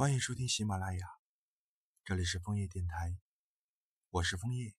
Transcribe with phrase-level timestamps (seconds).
[0.00, 1.08] 欢迎收听喜马拉雅，
[2.04, 3.18] 这里是枫叶电台，
[4.10, 4.76] 我是枫叶，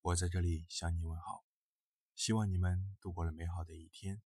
[0.00, 1.44] 我在这里向你问好，
[2.14, 4.22] 希望你们度过了美好的一天。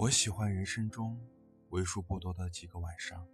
[0.00, 1.20] 我喜欢人生中
[1.68, 3.28] 为数不多的几个晚上，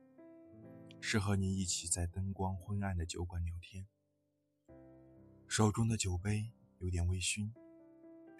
[1.00, 3.86] 是和你一起在灯光昏暗的酒馆聊天，
[5.46, 7.52] 手中的酒杯有点微醺，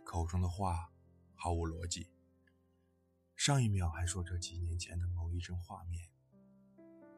[0.04, 0.90] 口中的话
[1.36, 2.08] 毫无逻辑。
[3.36, 6.10] 上一秒还说着几年前的某一帧画面，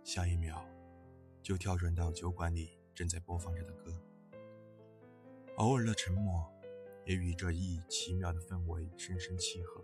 [0.04, 0.62] 下一秒
[1.42, 3.98] 就跳转到酒馆里正在播放着的歌。
[5.56, 6.52] 偶尔的沉默，
[7.06, 9.82] 也与这一奇妙的氛围深深契合。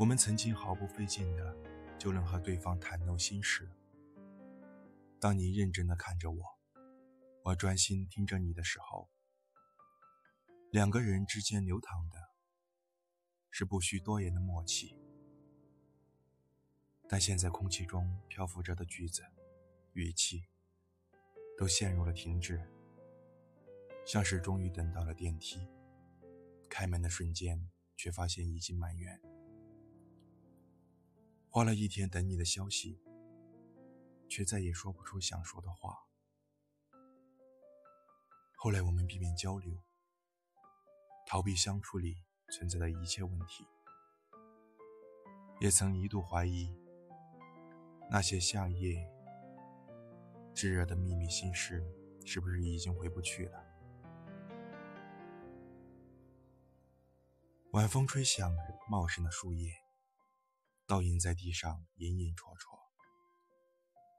[0.00, 1.54] 我们曾经毫不费劲的
[1.98, 3.70] 就能和对方袒露心事。
[5.20, 6.42] 当你认真的看着我，
[7.42, 9.10] 我专心听着你的时候，
[10.70, 12.16] 两个人之间流淌的
[13.50, 14.96] 是不需多言的默契。
[17.06, 19.22] 但现在空气中漂浮着的句子、
[19.92, 20.46] 语气，
[21.58, 22.66] 都陷入了停滞，
[24.06, 25.68] 像是终于等到了电梯，
[26.70, 29.20] 开门的瞬间，却发现已经满员。
[31.52, 33.00] 花了一天等你的消息，
[34.28, 36.06] 却再也说不出想说的话。
[38.54, 39.82] 后来我们避免交流，
[41.26, 42.18] 逃避相处里
[42.52, 43.66] 存在的一切问题，
[45.60, 46.72] 也曾一度怀疑
[48.08, 49.04] 那些夏夜
[50.54, 51.84] 炙热的秘密心事，
[52.24, 53.64] 是不是已经回不去了？
[57.72, 58.54] 晚风吹响
[58.88, 59.89] 茂盛的树叶。
[60.90, 62.76] 倒映在地上，隐隐绰绰。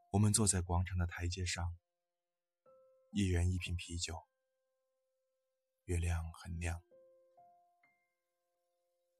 [0.09, 1.75] 我们坐在广场的台阶上，
[3.11, 4.15] 一人一瓶啤酒。
[5.83, 6.81] 月亮很亮，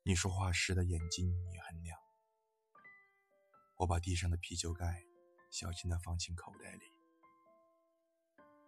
[0.03, 2.00] 你说话时的眼睛也很亮。
[3.79, 5.03] 我把地上的啤酒盖
[5.51, 6.85] 小心地放进口袋里。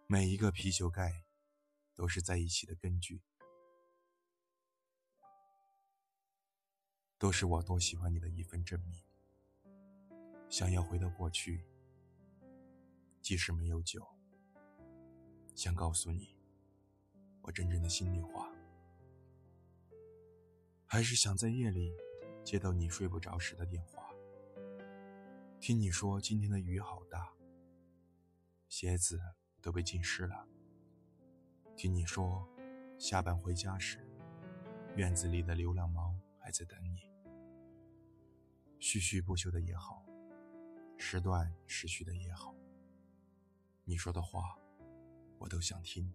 [0.06, 1.24] 每一个啤酒盖，
[1.94, 3.22] 都是在一起的根据。
[7.24, 9.02] 都是我多喜欢你的一份证明。
[10.50, 11.64] 想要回到过去，
[13.22, 14.06] 即使没有酒，
[15.54, 16.36] 想告诉你
[17.40, 18.52] 我真正的心里话。
[20.84, 21.96] 还是想在夜里
[22.44, 24.10] 接到你睡不着时的电话，
[25.58, 27.32] 听你说今天的雨好大，
[28.68, 29.18] 鞋子
[29.62, 30.46] 都被浸湿了。
[31.74, 32.46] 听你说
[32.98, 34.06] 下班回家时，
[34.94, 37.13] 院子里的流浪猫还在等你。
[38.84, 40.04] 絮絮不休的也好，
[40.98, 42.54] 时断时续的也好，
[43.84, 44.58] 你说的话，
[45.38, 46.14] 我都想听。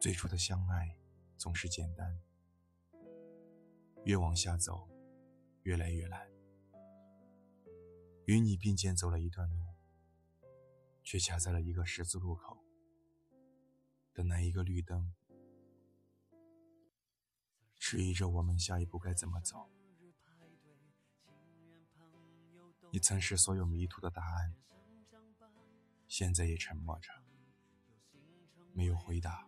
[0.00, 0.96] 最初的相爱
[1.36, 2.18] 总是简单，
[4.04, 4.88] 越往下走，
[5.64, 6.26] 越来越难。
[8.24, 9.74] 与你并肩走了一段路，
[11.04, 12.56] 却卡在了一个十字路口
[14.14, 15.12] 等那一个绿灯，
[17.78, 19.68] 迟疑着我们下一步该怎么走。
[22.90, 24.54] 你曾是所有迷途的答案，
[26.06, 27.10] 现在也沉默着，
[28.72, 29.46] 没有回答。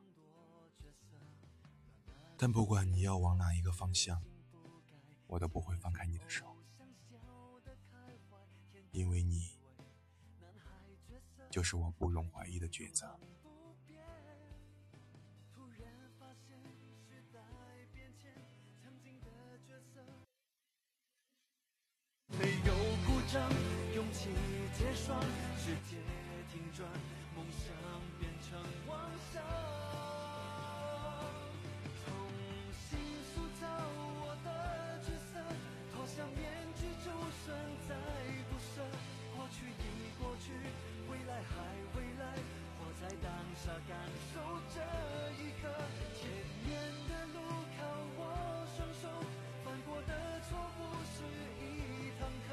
[2.37, 4.23] 但不管你要往哪一个方向，
[5.27, 6.57] 我都不会放开你的手，
[8.91, 9.59] 因为你
[11.51, 13.19] 就是我不容怀疑的抉择。
[25.57, 25.97] 世界
[26.53, 26.89] 停转，
[27.37, 27.67] 梦想
[28.19, 28.59] 变成
[28.89, 28.99] 妄
[29.33, 29.43] 想。
[32.05, 32.13] 重
[32.73, 32.99] 新
[33.35, 33.67] 塑造
[34.23, 34.49] 我的
[35.03, 35.39] 角色，
[35.93, 36.39] 脱下面
[36.77, 37.11] 具，就
[37.45, 37.59] 算
[37.89, 37.95] 再
[38.51, 38.83] 不舍。
[39.37, 40.53] 过去已过去，
[41.11, 41.55] 未来还
[41.97, 42.23] 未来，
[42.79, 43.95] 活在当下，感
[44.35, 44.41] 受
[44.75, 44.81] 这
[45.43, 45.69] 一刻。
[46.19, 46.29] 前
[46.67, 46.69] 面
[47.09, 47.39] 的路
[47.77, 47.81] 靠
[48.17, 48.21] 我
[48.77, 49.09] 双手，
[49.65, 50.13] 犯过的
[50.49, 51.23] 错不是
[51.61, 52.51] 一堂课。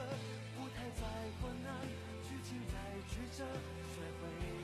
[0.96, 1.04] 再
[1.42, 1.74] 困难，
[2.48, 2.78] 情在
[3.10, 4.57] 曲折，学会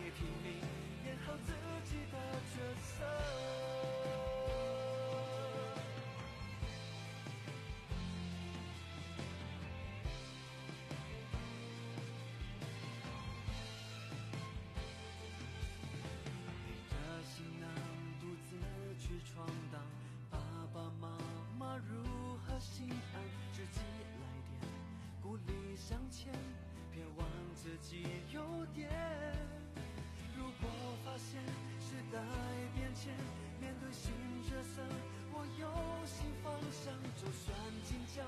[38.14, 38.24] 将，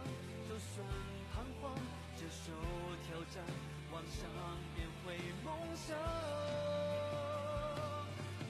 [0.49, 0.81] 就算
[1.31, 1.77] 彷徨，
[2.17, 2.51] 接受
[3.05, 3.45] 挑战，
[3.93, 4.25] 往上
[4.73, 5.13] 变回
[5.45, 5.95] 梦想，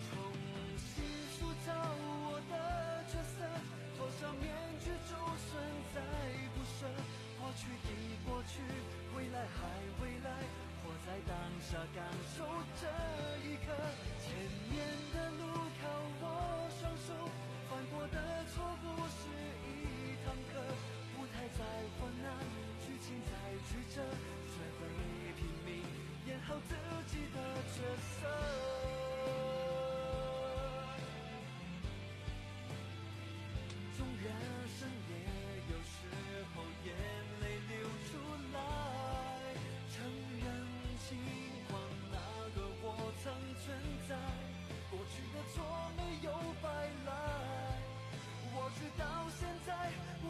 [0.07, 0.15] 重
[0.79, 1.03] 新
[1.35, 3.43] 塑造我的角色，
[3.97, 4.47] 脱下面
[4.79, 5.59] 具，就算
[5.93, 5.99] 再
[6.55, 6.87] 不舍，
[7.37, 8.63] 过去已过去，
[9.17, 9.67] 未来还
[9.99, 10.31] 未来，
[10.87, 11.99] 活在当下，感
[12.31, 12.47] 受
[12.79, 12.87] 这
[13.43, 13.75] 一刻，
[14.23, 14.31] 前
[14.71, 15.43] 面的路
[15.83, 15.83] 靠
[16.21, 16.23] 我
[16.79, 17.11] 双手，
[17.69, 18.23] 犯过的
[18.55, 19.27] 错不是
[19.67, 20.94] 一堂课。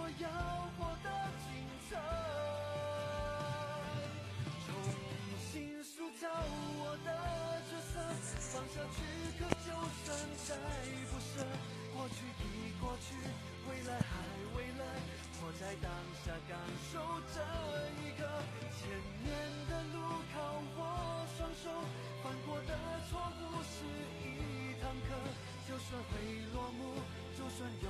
[0.06, 0.30] 我要
[0.78, 1.10] 活得
[1.42, 1.50] 精
[1.90, 1.98] 彩，
[4.62, 4.69] 重
[5.50, 7.10] 新塑造我的
[7.66, 7.98] 角色，
[8.54, 9.02] 放下躯
[9.40, 9.74] 壳，就
[10.06, 10.13] 算
[10.46, 10.54] 再
[11.10, 11.42] 不舍，
[11.98, 12.46] 过去的
[12.80, 13.18] 过去，
[13.66, 14.13] 未来还
[14.54, 14.86] 未来，
[15.42, 15.90] 活在当
[16.22, 16.54] 下，感
[16.94, 17.02] 受
[17.34, 17.42] 这
[18.06, 18.30] 一刻，
[18.78, 18.86] 前
[19.25, 19.34] 面
[19.68, 21.74] 的路靠我双手，
[22.22, 22.78] 犯过的
[23.10, 23.81] 错不是
[24.22, 25.18] 一堂课，
[25.68, 26.13] 就算会
[26.54, 26.94] 落幕，
[27.36, 27.90] 就算有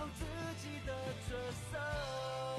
[0.00, 0.24] 好自
[0.62, 0.94] 己的
[1.28, 1.36] 角
[1.70, 2.49] 色。